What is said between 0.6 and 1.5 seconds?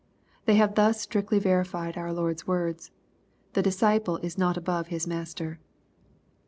thus strictly